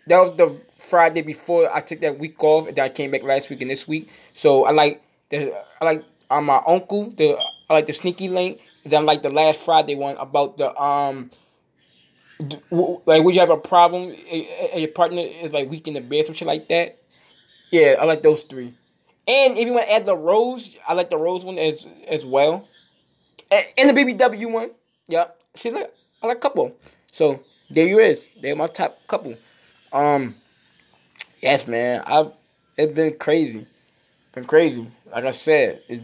that 0.08 0.18
was 0.20 0.36
the 0.36 0.50
Friday 0.76 1.22
before 1.22 1.74
I 1.74 1.82
took 1.82 2.00
that 2.02 2.20
week 2.20 2.44
off, 2.44 2.66
then 2.66 2.80
I 2.80 2.90
came 2.90 3.12
back 3.12 3.24
last 3.24 3.50
week 3.50 3.62
and 3.62 3.70
this 3.70 3.88
week. 3.88 4.10
So 4.34 4.66
I 4.66 4.72
like 4.72 5.02
the 5.30 5.54
I 5.82 5.86
like 5.86 6.04
on 6.30 6.40
uh, 6.40 6.42
my 6.42 6.62
uncle 6.68 7.10
the 7.12 7.38
I 7.70 7.74
like 7.74 7.88
the 7.88 7.94
sneaky 7.94 8.28
link. 8.28 8.60
Then 8.86 9.02
I 9.02 9.06
like 9.06 9.22
the 9.22 9.30
last 9.30 9.62
Friday 9.64 9.96
one 9.96 10.18
about 10.18 10.58
the 10.58 10.76
um 10.80 11.32
like 12.72 13.24
would 13.24 13.36
you 13.36 13.42
have 13.42 13.50
a 13.50 13.58
problem 13.58 14.16
and 14.32 14.82
your 14.82 14.92
partner 14.92 15.22
is 15.22 15.54
like 15.54 15.70
weak 15.70 15.88
in 15.88 15.94
the 15.94 16.02
bed 16.02 16.26
some 16.26 16.36
shit 16.36 16.48
like 16.48 16.68
that. 16.68 16.98
Yeah, 17.72 17.96
I 18.00 18.06
like 18.06 18.22
those 18.22 18.44
three. 18.44 18.74
And 19.28 19.58
if 19.58 19.68
you 19.68 19.74
want 19.74 19.86
to 19.86 19.94
add 19.94 20.06
the 20.06 20.16
rose, 20.16 20.76
I 20.88 20.94
like 20.94 21.10
the 21.10 21.18
rose 21.18 21.46
one 21.46 21.60
as 21.60 21.86
as 22.08 22.26
well. 22.26 22.68
And, 23.52 23.90
the 23.90 23.94
BBW 23.94 24.52
one. 24.52 24.72
Yep. 25.08 25.38
See, 25.56 25.72
like 25.72 25.94
I 26.24 26.28
like 26.28 26.38
a 26.38 26.40
couple. 26.40 26.76
So 27.12 27.40
there 27.70 27.88
you 27.88 28.00
is. 28.00 28.30
They're 28.42 28.56
my 28.56 28.68
top 28.68 29.00
couple. 29.08 29.36
Um, 29.94 30.36
yes, 31.42 31.68
man. 31.68 32.04
I've 32.06 32.32
it's 32.78 32.94
been 32.94 33.14
crazy, 33.18 33.66
been 34.34 34.46
crazy. 34.46 34.88
Like 35.12 35.26
I 35.26 35.32
said, 35.32 35.82
it, 35.90 36.02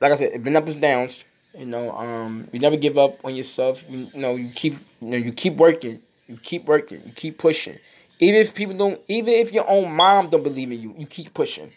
like 0.00 0.12
I 0.12 0.16
said, 0.16 0.32
it's 0.34 0.44
been 0.44 0.56
ups 0.56 0.72
and 0.72 0.80
downs. 0.80 1.24
You 1.58 1.66
know, 1.66 1.90
um, 1.92 2.46
you 2.52 2.60
never 2.60 2.76
give 2.76 2.98
up 2.98 3.24
on 3.24 3.34
yourself. 3.34 3.82
You, 3.88 4.08
you 4.14 4.20
know, 4.20 4.36
you 4.36 4.50
keep, 4.54 4.74
you 5.00 5.08
know, 5.08 5.16
you 5.16 5.32
keep 5.32 5.56
working. 5.56 6.00
You 6.28 6.36
keep 6.36 6.64
working. 6.64 7.00
You 7.04 7.12
keep 7.12 7.38
pushing. 7.38 7.78
Even 8.20 8.40
if 8.40 8.54
people 8.54 8.76
don't, 8.76 9.00
even 9.08 9.32
if 9.34 9.52
your 9.52 9.68
own 9.68 9.92
mom 9.92 10.30
don't 10.30 10.42
believe 10.42 10.70
in 10.70 10.80
you, 10.80 10.94
you 10.98 11.06
keep 11.06 11.34
pushing. 11.34 11.72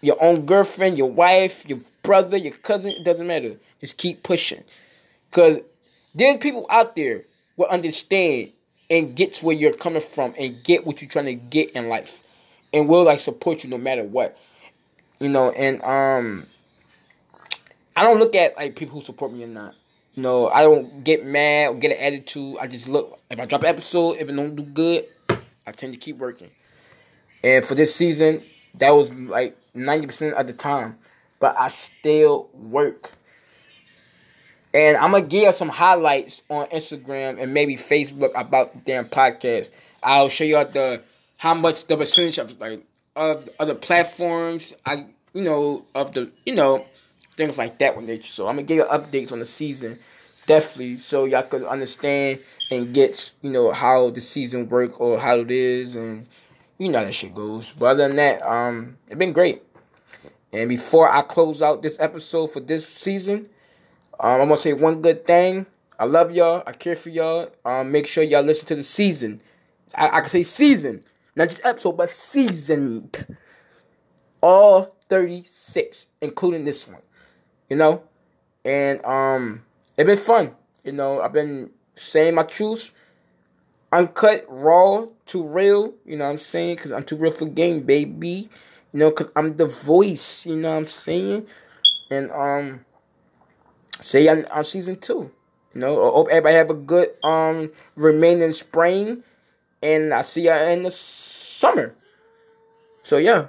Your 0.00 0.22
own 0.22 0.46
girlfriend, 0.46 0.96
your 0.96 1.10
wife, 1.10 1.68
your 1.68 1.80
brother, 2.02 2.36
your 2.36 2.52
cousin, 2.52 2.92
it 2.92 3.04
doesn't 3.04 3.26
matter. 3.26 3.56
Just 3.80 3.96
keep 3.96 4.22
pushing. 4.22 4.62
Cause 5.32 5.58
there's 6.14 6.38
people 6.38 6.66
out 6.70 6.96
there 6.96 7.22
will 7.56 7.66
understand 7.66 8.52
and 8.90 9.14
gets 9.16 9.42
where 9.42 9.54
you're 9.54 9.72
coming 9.72 10.02
from 10.02 10.34
and 10.38 10.62
get 10.62 10.86
what 10.86 11.00
you're 11.02 11.10
trying 11.10 11.26
to 11.26 11.34
get 11.34 11.70
in 11.70 11.88
life. 11.88 12.22
And 12.72 12.88
will 12.88 13.04
like 13.04 13.20
support 13.20 13.64
you 13.64 13.70
no 13.70 13.78
matter 13.78 14.04
what. 14.04 14.36
You 15.18 15.28
know, 15.28 15.50
and 15.50 15.82
um 15.82 16.44
I 17.96 18.02
don't 18.02 18.18
look 18.18 18.34
at 18.34 18.56
like 18.56 18.76
people 18.76 19.00
who 19.00 19.04
support 19.04 19.32
me 19.32 19.44
or 19.44 19.48
not. 19.48 19.74
You 20.14 20.22
know, 20.22 20.48
I 20.48 20.62
don't 20.62 21.04
get 21.04 21.24
mad 21.24 21.68
or 21.68 21.74
get 21.74 21.92
an 21.92 22.02
attitude. 22.02 22.56
I 22.60 22.66
just 22.66 22.88
look 22.88 23.18
if 23.30 23.40
I 23.40 23.46
drop 23.46 23.62
an 23.62 23.68
episode, 23.68 24.18
if 24.18 24.28
it 24.28 24.32
don't 24.32 24.56
do 24.56 24.62
good, 24.62 25.04
I 25.66 25.72
tend 25.72 25.94
to 25.94 25.98
keep 25.98 26.18
working. 26.18 26.50
And 27.42 27.64
for 27.64 27.74
this 27.74 27.94
season, 27.94 28.42
that 28.74 28.90
was 28.90 29.12
like 29.14 29.56
90% 29.74 30.32
of 30.32 30.46
the 30.46 30.52
time. 30.52 30.98
But 31.38 31.58
I 31.58 31.68
still 31.68 32.48
work. 32.54 33.10
And 34.76 34.98
I'm 34.98 35.12
gonna 35.12 35.24
give 35.24 35.54
some 35.54 35.70
highlights 35.70 36.42
on 36.50 36.66
Instagram 36.66 37.42
and 37.42 37.54
maybe 37.54 37.76
Facebook 37.76 38.32
about 38.34 38.74
the 38.74 38.80
damn 38.80 39.06
podcast. 39.06 39.72
I'll 40.02 40.28
show 40.28 40.44
you 40.44 40.62
the 40.64 41.02
how 41.38 41.54
much 41.54 41.86
the 41.86 41.96
percentage 41.96 42.36
of 42.36 42.60
like 42.60 42.82
of 43.16 43.48
other 43.58 43.74
platforms 43.74 44.74
I 44.84 45.06
you 45.32 45.42
know 45.44 45.82
of 45.94 46.12
the 46.12 46.30
you 46.44 46.54
know 46.54 46.84
things 47.38 47.56
like 47.56 47.78
that 47.78 47.96
with 47.96 48.04
nature. 48.04 48.30
So 48.30 48.48
I'm 48.48 48.56
gonna 48.56 48.66
give 48.66 48.76
you 48.76 48.84
updates 48.84 49.32
on 49.32 49.38
the 49.38 49.46
season, 49.46 49.98
definitely, 50.44 50.98
so 50.98 51.24
y'all 51.24 51.42
could 51.42 51.64
understand 51.64 52.40
and 52.70 52.92
get 52.92 53.32
you 53.40 53.48
know 53.48 53.72
how 53.72 54.10
the 54.10 54.20
season 54.20 54.68
work 54.68 55.00
or 55.00 55.18
how 55.18 55.38
it 55.38 55.50
is, 55.50 55.96
and 55.96 56.28
you 56.76 56.90
know 56.90 56.98
how 56.98 57.04
that 57.06 57.14
shit 57.14 57.34
goes. 57.34 57.72
But 57.72 57.92
other 57.92 58.08
than 58.08 58.16
that, 58.16 58.46
um, 58.46 58.98
it's 59.06 59.16
been 59.16 59.32
great. 59.32 59.62
And 60.52 60.68
before 60.68 61.10
I 61.10 61.22
close 61.22 61.62
out 61.62 61.80
this 61.80 61.98
episode 61.98 62.48
for 62.48 62.60
this 62.60 62.86
season, 62.86 63.48
um, 64.20 64.40
I'm 64.40 64.48
gonna 64.48 64.56
say 64.56 64.72
one 64.72 65.02
good 65.02 65.26
thing. 65.26 65.66
I 65.98 66.04
love 66.04 66.30
y'all. 66.30 66.62
I 66.66 66.72
care 66.72 66.96
for 66.96 67.10
y'all. 67.10 67.50
Um, 67.64 67.90
make 67.90 68.06
sure 68.06 68.22
y'all 68.22 68.42
listen 68.42 68.66
to 68.68 68.74
the 68.74 68.82
season. 68.82 69.40
I, 69.94 70.08
I 70.08 70.20
can 70.20 70.30
say 70.30 70.42
season, 70.42 71.02
not 71.36 71.48
just 71.48 71.64
episode, 71.64 71.96
but 71.96 72.10
season. 72.10 73.10
All 74.42 74.94
36, 75.08 76.06
including 76.20 76.64
this 76.64 76.86
one 76.86 77.00
you 77.68 77.76
know, 77.76 78.02
and 78.64 79.04
um, 79.04 79.62
it's 79.96 80.06
been 80.06 80.16
fun. 80.16 80.54
You 80.84 80.92
know, 80.92 81.20
I've 81.20 81.32
been 81.32 81.70
saying 81.94 82.34
my 82.34 82.42
truths, 82.42 82.92
uncut, 83.92 84.44
raw, 84.48 85.06
too 85.26 85.42
real. 85.42 85.94
You 86.04 86.16
know 86.16 86.24
what 86.24 86.32
I'm 86.32 86.38
saying? 86.38 86.76
Cause 86.76 86.92
I'm 86.92 87.02
too 87.02 87.16
real 87.16 87.32
for 87.32 87.46
game, 87.46 87.82
baby. 87.82 88.48
You 88.92 89.00
know, 89.00 89.10
cause 89.10 89.28
I'm 89.34 89.56
the 89.56 89.66
voice. 89.66 90.46
You 90.46 90.56
know 90.56 90.70
what 90.70 90.76
I'm 90.76 90.84
saying? 90.84 91.46
And 92.10 92.30
um, 92.30 92.84
say 94.00 94.28
on, 94.28 94.44
on 94.46 94.64
season 94.64 94.96
two. 94.96 95.30
You 95.74 95.80
know, 95.80 96.08
I 96.08 96.12
hope 96.12 96.28
everybody 96.30 96.54
have 96.54 96.70
a 96.70 96.74
good 96.74 97.10
um 97.22 97.70
remaining 97.96 98.52
spring, 98.52 99.22
and 99.82 100.14
I 100.14 100.22
see 100.22 100.42
y'all 100.42 100.68
in 100.68 100.84
the 100.84 100.90
summer. 100.90 101.94
So 103.02 103.18
yeah, 103.18 103.48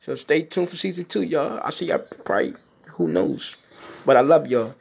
so 0.00 0.14
stay 0.14 0.42
tuned 0.42 0.68
for 0.68 0.76
season 0.76 1.04
two, 1.04 1.22
y'all. 1.22 1.60
I 1.62 1.70
see 1.70 1.86
y'all 1.86 1.98
probably 2.24 2.54
who 2.96 3.08
knows? 3.08 3.56
But 4.04 4.16
I 4.16 4.20
love 4.20 4.46
y'all. 4.46 4.74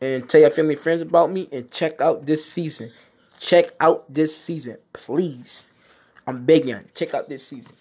And 0.00 0.28
tell 0.28 0.40
your 0.40 0.50
family 0.50 0.74
friends 0.74 1.00
about 1.00 1.30
me 1.30 1.48
and 1.52 1.70
check 1.70 2.00
out 2.00 2.26
this 2.26 2.44
season. 2.44 2.90
Check 3.38 3.66
out 3.80 4.12
this 4.12 4.36
season, 4.36 4.76
please. 4.92 5.70
I'm 6.26 6.44
begging. 6.44 6.80
Check 6.94 7.14
out 7.14 7.28
this 7.28 7.46
season. 7.46 7.74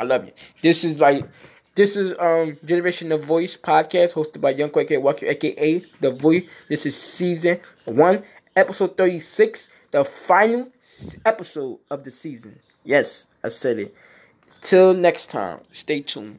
I 0.00 0.04
love 0.04 0.24
you. 0.24 0.32
This 0.62 0.84
is 0.84 1.00
like 1.00 1.26
this 1.74 1.96
is 1.96 2.12
um 2.18 2.58
Generation 2.64 3.12
of 3.12 3.24
Voice 3.24 3.56
podcast 3.56 4.12
hosted 4.12 4.40
by 4.40 4.50
Young 4.50 4.70
Quake 4.70 5.02
Walker, 5.02 5.26
aka 5.26 5.78
The 6.00 6.10
Voice. 6.10 6.44
This 6.68 6.86
is 6.86 6.96
season 6.96 7.60
one, 7.86 8.22
episode 8.56 8.96
36, 8.96 9.68
the 9.90 10.04
final 10.04 10.68
episode 11.24 11.78
of 11.90 12.04
the 12.04 12.10
season. 12.10 12.58
Yes, 12.84 13.26
I 13.44 13.48
said 13.48 13.78
it. 13.78 13.94
Till 14.60 14.94
next 14.94 15.30
time, 15.30 15.60
stay 15.72 16.00
tuned. 16.00 16.38